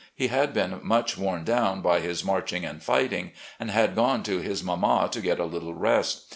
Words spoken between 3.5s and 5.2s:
and had gone to his mamma